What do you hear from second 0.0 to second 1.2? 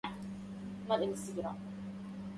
كم رأينا من